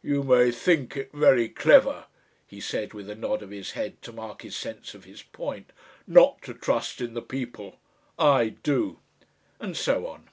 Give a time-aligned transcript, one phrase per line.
[0.00, 2.04] "You may think it very clever,"
[2.46, 5.72] he said with a nod of his head to mark his sense of his point,
[6.06, 7.80] "not to Trust in the People.
[8.16, 9.00] I do."
[9.58, 10.28] And so on.